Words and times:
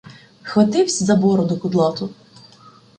Вхвативсь 0.43 0.99
за 1.03 1.15
бороду 1.15 1.55
кудлату 1.61 2.05